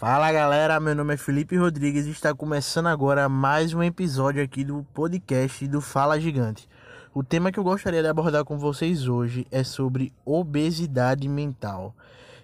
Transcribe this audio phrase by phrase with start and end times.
[0.00, 4.64] Fala galera, meu nome é Felipe Rodrigues e está começando agora mais um episódio aqui
[4.64, 6.66] do podcast do Fala Gigante.
[7.12, 11.94] O tema que eu gostaria de abordar com vocês hoje é sobre obesidade mental.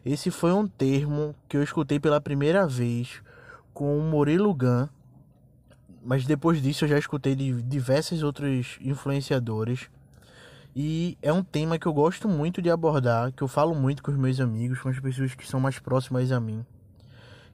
[0.05, 3.22] Esse foi um termo que eu escutei pela primeira vez
[3.73, 4.87] com o Murilo Gun,
[6.04, 9.88] mas depois disso eu já escutei de diversos outros influenciadores.
[10.75, 14.11] E é um tema que eu gosto muito de abordar, que eu falo muito com
[14.11, 16.62] os meus amigos, com as pessoas que são mais próximas a mim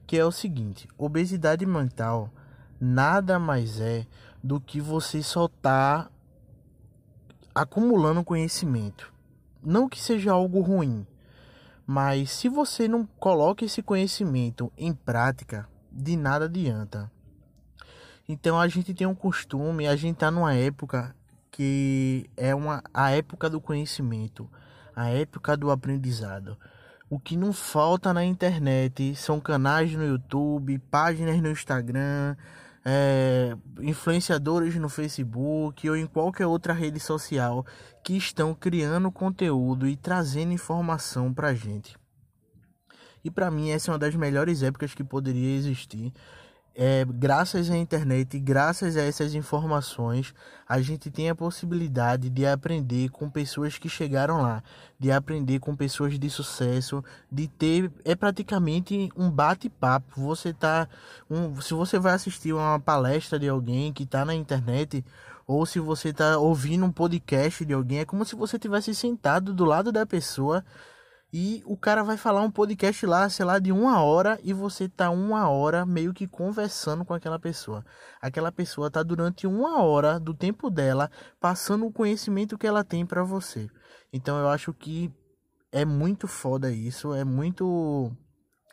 [0.05, 2.31] que é o seguinte: obesidade mental
[2.79, 4.05] nada mais é
[4.43, 6.09] do que você só tá
[7.55, 9.13] acumulando conhecimento.
[9.63, 11.07] Não que seja algo ruim,
[11.87, 17.09] mas se você não coloca esse conhecimento em prática, de nada adianta.
[18.27, 21.15] Então a gente tem um costume, a gente tá numa época
[21.51, 24.49] que é uma a época do conhecimento,
[24.95, 26.57] a época do aprendizado.
[27.13, 32.35] O que não falta na internet são canais no YouTube, páginas no Instagram,
[32.83, 37.63] é, influenciadores no Facebook ou em qualquer outra rede social
[38.03, 41.95] que estão criando conteúdo e trazendo informação pra gente.
[43.23, 46.11] E para mim essa é uma das melhores épocas que poderia existir,
[46.75, 50.33] é, graças à internet, graças a essas informações,
[50.67, 54.63] a gente tem a possibilidade de aprender com pessoas que chegaram lá,
[54.99, 60.19] de aprender com pessoas de sucesso, de ter é praticamente um bate-papo.
[60.21, 60.87] Você tá
[61.29, 65.05] um, se você vai assistir uma palestra de alguém que está na internet,
[65.45, 69.53] ou se você está ouvindo um podcast de alguém, é como se você tivesse sentado
[69.53, 70.65] do lado da pessoa
[71.35, 74.87] e o cara vai falar um podcast lá, sei lá, de uma hora e você
[74.87, 77.83] tá uma hora meio que conversando com aquela pessoa.
[78.21, 83.03] Aquela pessoa tá durante uma hora do tempo dela passando o conhecimento que ela tem
[83.03, 83.67] para você.
[84.13, 85.11] Então eu acho que
[85.71, 88.15] é muito foda isso, é muito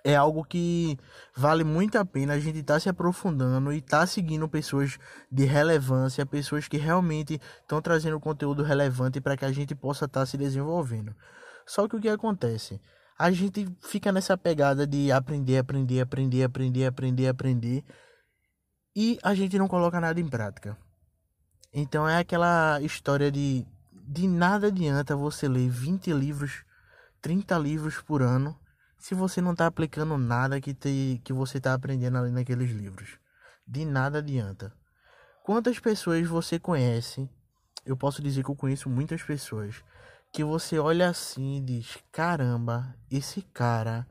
[0.04, 0.98] é algo que
[1.34, 4.98] vale muito a pena a gente estar tá se aprofundando e estar tá seguindo pessoas
[5.32, 10.20] de relevância, pessoas que realmente estão trazendo conteúdo relevante para que a gente possa estar
[10.20, 11.14] tá se desenvolvendo.
[11.70, 12.80] Só que o que acontece?
[13.16, 17.84] A gente fica nessa pegada de aprender, aprender, aprender, aprender, aprender, aprender.
[18.96, 20.76] E a gente não coloca nada em prática.
[21.72, 26.64] Então é aquela história de de nada adianta você ler 20 livros,
[27.22, 28.58] 30 livros por ano,
[28.98, 33.16] se você não está aplicando nada que, te, que você está aprendendo ali naqueles livros.
[33.64, 34.74] De nada adianta.
[35.44, 37.30] Quantas pessoas você conhece?
[37.86, 39.84] Eu posso dizer que eu conheço muitas pessoas
[40.32, 44.06] que você olha assim e diz: caramba, esse cara,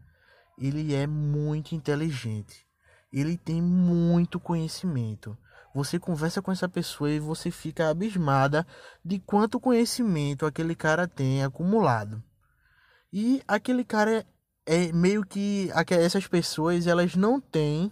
[0.58, 2.66] ele é muito inteligente,
[3.12, 5.38] ele tem muito conhecimento.
[5.74, 8.66] Você conversa com essa pessoa e você fica abismada
[9.06, 12.24] de quanto conhecimento aquele cara tem acumulado.
[13.14, 14.26] E aquele cara
[14.66, 17.92] é, meio que essas pessoas elas não têm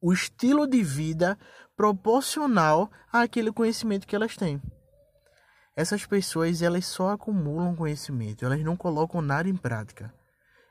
[0.00, 1.38] o estilo de vida
[1.76, 4.60] proporcional àquele conhecimento que elas têm.
[5.78, 10.12] Essas pessoas elas só acumulam conhecimento, elas não colocam nada em prática.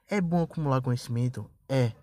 [0.06, 1.50] É bom acumular conhecimento?
[1.69, 1.94] É.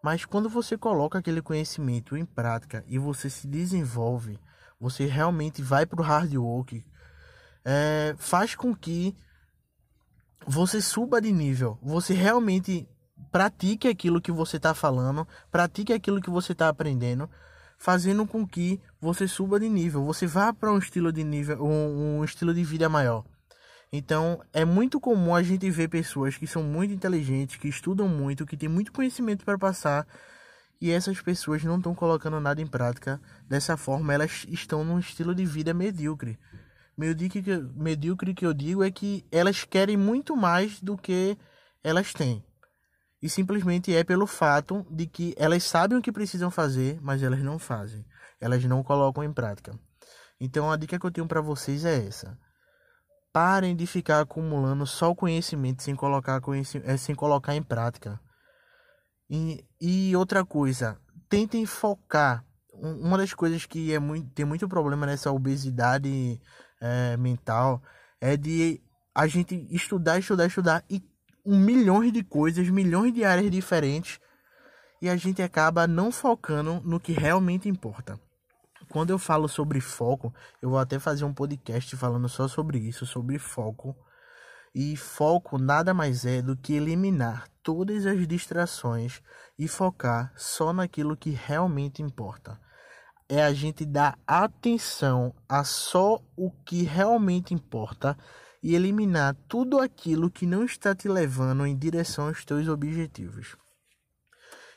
[0.00, 4.38] Mas quando você coloca aquele conhecimento em prática e você se desenvolve,
[4.78, 6.86] você realmente vai para o hard work,
[7.64, 9.16] é, faz com que
[10.46, 12.88] você suba de nível, você realmente
[13.32, 17.28] pratique aquilo que você está falando, pratique aquilo que você está aprendendo
[17.84, 22.18] fazendo com que você suba de nível, você vá para um estilo de nível, um,
[22.18, 23.24] um estilo de vida maior.
[23.92, 28.46] Então, é muito comum a gente ver pessoas que são muito inteligentes, que estudam muito,
[28.46, 30.06] que têm muito conhecimento para passar,
[30.80, 33.20] e essas pessoas não estão colocando nada em prática.
[33.46, 36.38] Dessa forma, elas estão num estilo de vida medíocre.
[36.96, 41.36] Medíocre que, medíocre que eu digo é que elas querem muito mais do que
[41.82, 42.42] elas têm
[43.24, 47.40] e simplesmente é pelo fato de que elas sabem o que precisam fazer, mas elas
[47.40, 48.04] não fazem.
[48.44, 49.72] Elas não colocam em prática.
[50.38, 52.38] Então a dica que eu tenho para vocês é essa.
[53.32, 56.42] Parem de ficar acumulando só o conhecimento sem colocar,
[56.84, 58.20] é, sem colocar em prática.
[59.30, 62.44] E, e outra coisa, tentem focar.
[62.70, 66.38] Uma das coisas que é muito, tem muito problema nessa obesidade
[66.82, 67.82] é, mental
[68.20, 68.82] é de
[69.14, 71.02] a gente estudar, estudar, estudar e
[71.46, 74.20] um milhões de coisas, milhões de áreas diferentes
[75.00, 78.20] e a gente acaba não focando no que realmente importa.
[78.88, 83.06] Quando eu falo sobre foco, eu vou até fazer um podcast falando só sobre isso,
[83.06, 83.96] sobre foco.
[84.74, 89.22] E foco nada mais é do que eliminar todas as distrações
[89.58, 92.60] e focar só naquilo que realmente importa.
[93.28, 98.18] É a gente dar atenção a só o que realmente importa
[98.62, 103.56] e eliminar tudo aquilo que não está te levando em direção aos teus objetivos.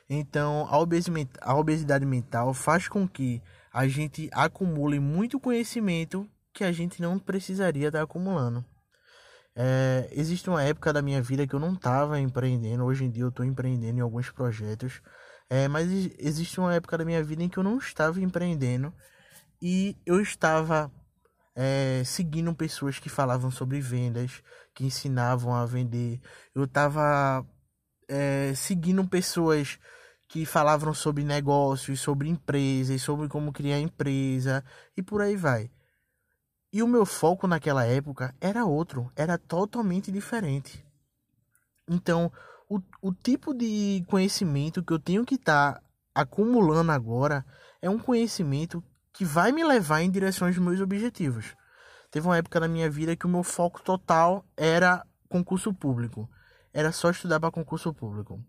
[0.08, 7.00] Então, a obesidade mental faz com que a gente acumule muito conhecimento que a gente
[7.00, 8.64] não precisaria estar acumulando.
[9.54, 13.24] É, existe uma época da minha vida que eu não estava empreendendo, hoje em dia
[13.24, 15.02] eu estou empreendendo em alguns projetos,
[15.50, 15.88] é, mas
[16.18, 18.92] existe uma época da minha vida em que eu não estava empreendendo
[19.60, 20.92] e eu estava
[21.56, 24.42] é, seguindo pessoas que falavam sobre vendas,
[24.72, 26.20] que ensinavam a vender.
[26.54, 27.44] Eu estava
[28.08, 29.76] é, seguindo pessoas
[30.28, 34.62] que falavam sobre negócios, sobre empresas, sobre como criar empresa
[34.96, 35.70] e por aí vai.
[36.70, 40.84] E o meu foco naquela época era outro, era totalmente diferente.
[41.88, 42.30] Então,
[42.68, 45.82] o, o tipo de conhecimento que eu tenho que estar tá
[46.14, 47.44] acumulando agora
[47.80, 48.84] é um conhecimento
[49.14, 51.56] que vai me levar em direção aos meus objetivos.
[52.10, 56.28] Teve uma época na minha vida que o meu foco total era concurso público.
[56.72, 58.42] Era só estudar para concurso público.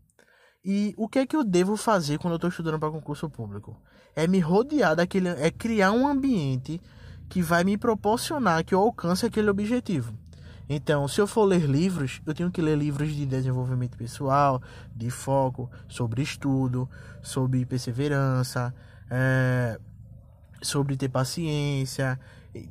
[0.64, 3.78] E o que é que eu devo fazer quando eu estou estudando para concurso público?
[4.16, 5.30] É me rodear daquele.
[5.30, 6.82] É criar um ambiente
[7.30, 10.14] que vai me proporcionar que eu alcance aquele objetivo.
[10.68, 14.62] Então, se eu for ler livros, eu tenho que ler livros de desenvolvimento pessoal,
[14.96, 16.88] de foco, sobre estudo,
[17.24, 18.74] sobre perseverança,
[19.10, 19.80] é,
[20.62, 22.20] sobre ter paciência.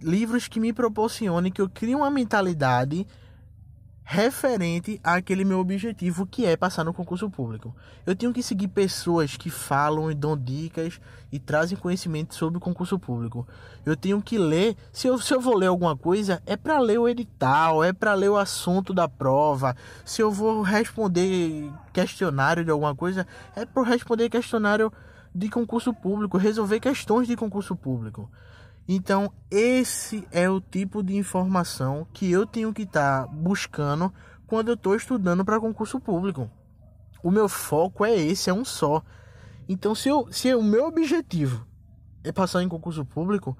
[0.00, 3.04] Livros que me proporcionem que eu crie uma mentalidade
[4.10, 7.76] referente àquele meu objetivo que é passar no concurso público.
[8.06, 10.98] Eu tenho que seguir pessoas que falam e dão dicas
[11.30, 13.46] e trazem conhecimento sobre o concurso público.
[13.84, 16.98] Eu tenho que ler, se eu, se eu vou ler alguma coisa, é para ler
[16.98, 19.76] o edital, é para ler o assunto da prova.
[20.06, 24.90] Se eu vou responder questionário de alguma coisa, é para responder questionário
[25.34, 28.30] de concurso público, resolver questões de concurso público.
[28.88, 34.10] Então, esse é o tipo de informação que eu tenho que estar tá buscando
[34.46, 36.50] quando eu estou estudando para concurso público.
[37.22, 39.02] O meu foco é esse, é um só.
[39.68, 41.66] Então, se, eu, se o meu objetivo
[42.24, 43.56] é passar em concurso público,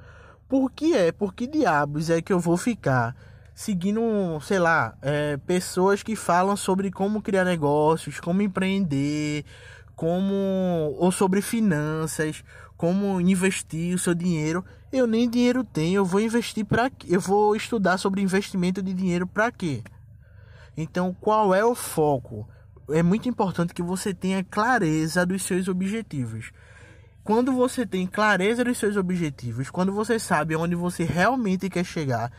[0.48, 1.12] por que é?
[1.12, 3.14] Por que diabos é que eu vou ficar
[3.54, 4.00] seguindo,
[4.40, 9.44] sei lá, é, pessoas que falam sobre como criar negócios, como empreender,
[9.94, 12.42] como ou sobre finanças,
[12.78, 14.64] como investir o seu dinheiro.
[14.90, 19.26] Eu nem dinheiro tenho, eu vou investir para eu vou estudar sobre investimento de dinheiro
[19.26, 19.82] para quê?
[20.74, 22.48] Então, qual é o foco?
[22.88, 26.52] É muito importante que você tenha clareza dos seus objetivos.
[27.22, 32.32] Quando você tem clareza dos seus objetivos, quando você sabe onde você realmente quer chegar,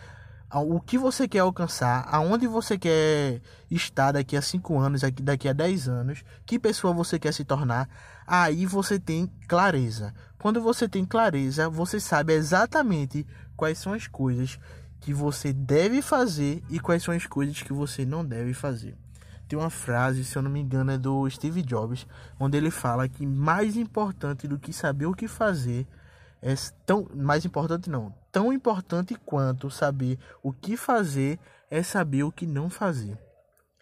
[0.51, 5.53] o que você quer alcançar, aonde você quer estar daqui a 5 anos, daqui a
[5.53, 7.87] 10 anos, que pessoa você quer se tornar,
[8.29, 10.13] aí você tem clareza.
[10.37, 13.25] Quando você tem clareza, você sabe exatamente
[13.57, 14.59] quais são as coisas
[15.01, 18.95] que você deve fazer e quais são as coisas que você não deve fazer.
[19.47, 22.05] Tem uma frase, se eu não me engano, é do Steve Jobs,
[22.39, 25.87] onde ele fala que mais importante do que saber o que fazer
[26.41, 26.53] é
[26.85, 31.39] tão mais importante não, tão importante quanto saber o que fazer
[31.69, 33.17] é saber o que não fazer.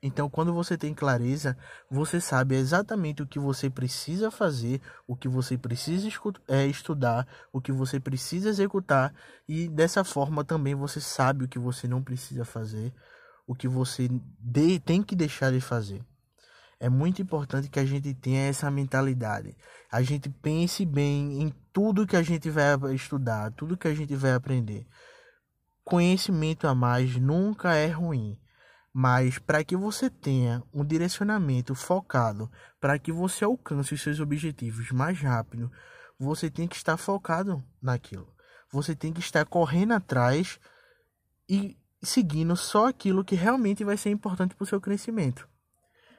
[0.01, 1.57] Então, quando você tem clareza,
[1.89, 6.07] você sabe exatamente o que você precisa fazer, o que você precisa
[6.47, 9.13] é, estudar, o que você precisa executar,
[9.47, 12.93] e dessa forma também você sabe o que você não precisa fazer,
[13.47, 14.07] o que você
[14.85, 16.03] tem que deixar de fazer.
[16.79, 19.57] É muito importante que a gente tenha essa mentalidade.
[19.91, 24.15] A gente pense bem em tudo que a gente vai estudar, tudo que a gente
[24.15, 24.85] vai aprender.
[25.83, 28.37] Conhecimento a mais nunca é ruim,
[28.99, 32.51] mas para que você tenha um direcionamento focado,
[32.81, 35.71] para que você alcance os seus objetivos mais rápido,
[36.17, 38.27] você tem que estar focado naquilo.
[38.71, 40.59] Você tem que estar correndo atrás
[41.47, 45.47] e seguindo só aquilo que realmente vai ser importante para o seu crescimento.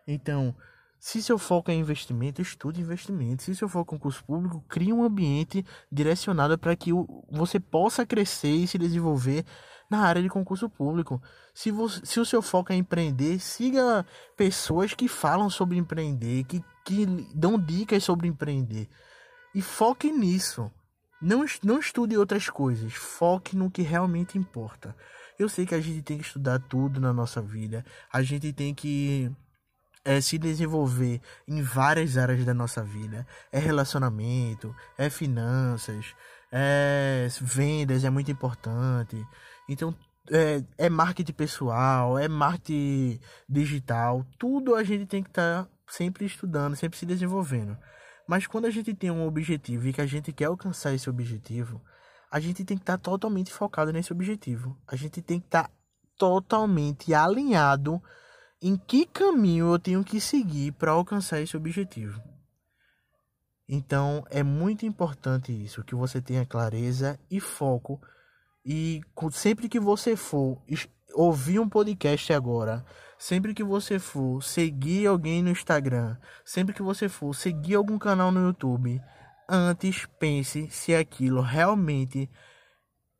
[0.07, 0.55] Então,
[1.01, 3.43] se seu foco é investimento, estude investimento.
[3.43, 6.91] Se seu foco é concurso público, crie um ambiente direcionado para que
[7.29, 9.45] você possa crescer e se desenvolver
[9.91, 11.21] na área de concurso público.
[11.55, 14.05] Se, você, se o seu foco é empreender, siga
[14.37, 18.89] pessoas que falam sobre empreender, que, que dão dicas sobre empreender.
[19.55, 20.71] E foque nisso.
[21.21, 22.93] Não, não estude outras coisas.
[22.93, 24.95] Foque no que realmente importa.
[25.39, 27.85] Eu sei que a gente tem que estudar tudo na nossa vida.
[28.13, 29.31] A gente tem que
[30.05, 33.27] é se desenvolver em várias áreas da nossa vida.
[33.53, 36.15] É relacionamento, é finanças,
[36.51, 39.23] é vendas, é muito importante.
[39.69, 39.95] Então,
[40.31, 44.25] é, é marketing pessoal, é marketing digital.
[44.39, 47.77] Tudo a gente tem que estar tá sempre estudando, sempre se desenvolvendo.
[48.27, 51.81] Mas quando a gente tem um objetivo e que a gente quer alcançar esse objetivo,
[52.31, 54.77] a gente tem que estar tá totalmente focado nesse objetivo.
[54.87, 55.71] A gente tem que estar tá
[56.19, 58.03] totalmente alinhado
[58.61, 62.21] em que caminho eu tenho que seguir para alcançar esse objetivo.
[63.69, 68.01] Então é muito importante isso, que você tenha clareza e foco.
[68.71, 69.01] E
[69.33, 70.63] sempre que você for
[71.15, 72.85] ouvir um podcast agora,
[73.19, 78.31] sempre que você for seguir alguém no Instagram, sempre que você for seguir algum canal
[78.31, 79.01] no YouTube,
[79.49, 82.31] antes pense se aquilo realmente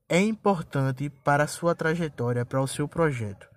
[0.07, 3.49] é importante para a sua trajetória, para o seu projeto.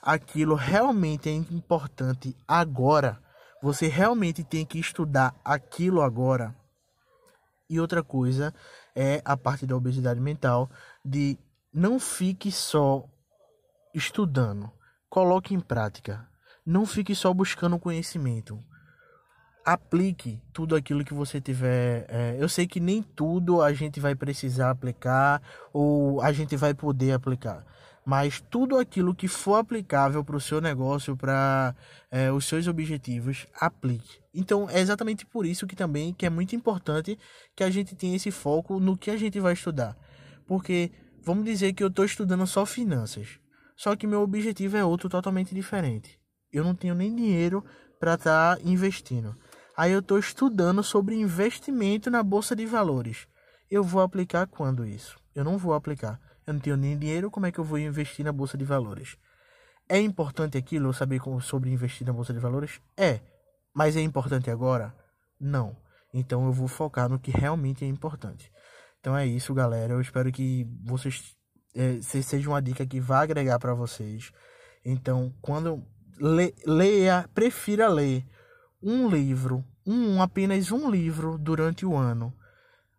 [0.00, 3.20] Aquilo realmente é importante agora
[3.60, 6.54] você realmente tem que estudar aquilo agora.
[7.68, 8.54] E outra coisa
[9.00, 10.70] é a parte da obesidade mental,
[11.02, 11.38] de
[11.72, 13.08] não fique só
[13.94, 14.70] estudando,
[15.08, 16.28] coloque em prática.
[16.66, 18.62] Não fique só buscando conhecimento.
[19.64, 22.06] Aplique tudo aquilo que você tiver.
[22.08, 26.74] É, eu sei que nem tudo a gente vai precisar aplicar ou a gente vai
[26.74, 27.64] poder aplicar
[28.04, 31.74] mas tudo aquilo que for aplicável para o seu negócio, para
[32.10, 34.18] é, os seus objetivos, aplique.
[34.34, 37.18] Então é exatamente por isso que também que é muito importante
[37.54, 39.96] que a gente tenha esse foco no que a gente vai estudar,
[40.46, 40.90] porque
[41.22, 43.38] vamos dizer que eu estou estudando só finanças,
[43.76, 46.18] só que meu objetivo é outro totalmente diferente.
[46.52, 47.64] Eu não tenho nem dinheiro
[47.98, 49.36] para estar tá investindo.
[49.76, 53.26] Aí eu estou estudando sobre investimento na bolsa de valores.
[53.70, 55.18] Eu vou aplicar quando isso?
[55.34, 58.24] Eu não vou aplicar eu não tenho nem dinheiro, como é que eu vou investir
[58.24, 59.16] na bolsa de valores?
[59.88, 62.80] É importante aquilo eu saber sobre investir na bolsa de valores?
[62.96, 63.20] É.
[63.72, 64.92] Mas é importante agora?
[65.38, 65.76] Não.
[66.12, 68.50] Então eu vou focar no que realmente é importante.
[68.98, 69.92] Então é isso, galera.
[69.92, 71.36] Eu espero que vocês
[71.74, 74.32] é, seja uma dica que vá agregar para vocês.
[74.84, 75.84] Então, quando
[76.18, 78.24] le, leia, prefira ler
[78.82, 82.32] um livro, um apenas um livro durante o ano,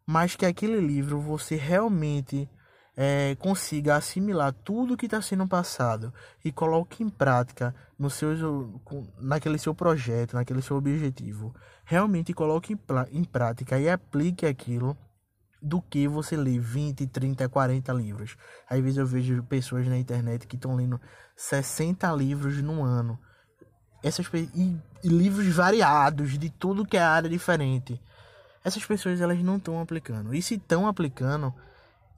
[0.05, 2.49] mas que aquele livro você realmente
[2.95, 8.81] é, consiga assimilar tudo que está sendo passado e coloque em prática no seu,
[9.19, 11.55] naquele seu projeto, naquele seu objetivo.
[11.85, 12.77] Realmente coloque
[13.11, 14.97] em prática e aplique aquilo
[15.61, 18.35] do que você lê 20, 30, 40 livros.
[18.67, 20.99] Às vezes eu vejo pessoas na internet que estão lendo
[21.35, 23.19] 60 livros no ano.
[24.03, 28.01] Essas e, e livros variados de tudo que é área diferente.
[28.63, 30.33] Essas pessoas elas não estão aplicando.
[30.33, 31.53] E se estão aplicando,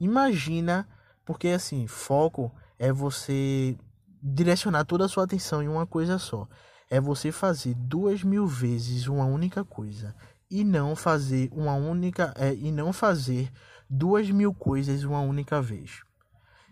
[0.00, 0.88] Imagina,
[1.24, 3.76] porque assim, foco é você
[4.22, 6.48] direcionar toda a sua atenção em uma coisa só.
[6.90, 10.14] É você fazer duas mil vezes uma única coisa
[10.50, 13.50] e não fazer uma única é, e não fazer
[13.88, 16.02] duas mil coisas uma única vez.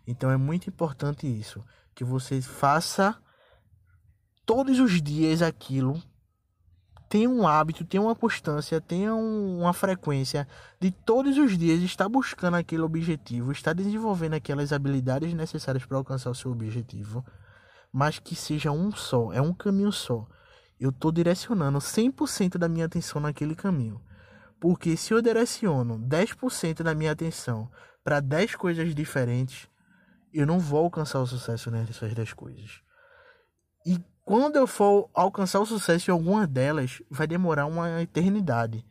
[0.06, 1.64] Então é muito importante isso,
[1.94, 3.16] que você faça
[4.44, 6.02] todos os dias aquilo
[7.12, 10.48] tenha um hábito, tenha uma constância, tenha um, uma frequência
[10.80, 16.30] de todos os dias estar buscando aquele objetivo, estar desenvolvendo aquelas habilidades necessárias para alcançar
[16.30, 17.22] o seu objetivo,
[17.92, 20.26] mas que seja um só, é um caminho só.
[20.80, 24.00] Eu estou direcionando 100% da minha atenção naquele caminho.
[24.58, 27.70] Porque se eu direciono 10% da minha atenção
[28.02, 29.68] para 10 coisas diferentes,
[30.32, 32.80] eu não vou alcançar o sucesso nessas 10 coisas.
[33.84, 38.84] E quando eu for alcançar o sucesso em alguma delas, vai demorar uma eternidade.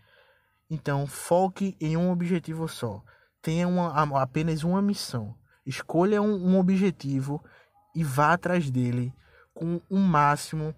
[0.70, 3.04] Então, foque em um objetivo só.
[3.42, 5.36] Tenha uma, apenas uma missão.
[5.66, 7.44] Escolha um, um objetivo
[7.96, 9.14] e vá atrás dele
[9.54, 10.76] com o um máximo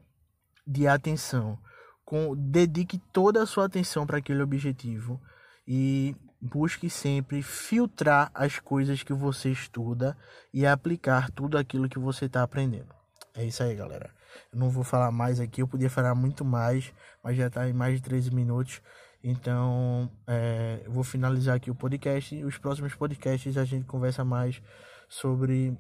[0.66, 1.58] de atenção.
[2.06, 5.22] Com, dedique toda a sua atenção para aquele objetivo
[5.68, 10.18] e busque sempre filtrar as coisas que você estuda
[10.54, 12.94] e aplicar tudo aquilo que você está aprendendo.
[13.34, 14.14] É isso aí, galera.
[14.52, 17.74] Eu não vou falar mais aqui, eu podia falar muito mais, mas já está em
[17.74, 18.82] mais de 13 minutos.
[19.24, 24.26] Então, é, eu vou finalizar aqui o podcast e os próximos podcasts a gente conversa
[24.26, 24.62] mais
[25.08, 25.78] sobre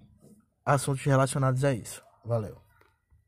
[0.65, 2.01] assuntos relacionados a isso.
[2.24, 2.62] Valeu.